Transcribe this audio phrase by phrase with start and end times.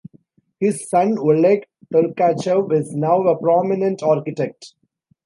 [0.59, 4.73] His son Oleg Tolkachev is now a prominent architect.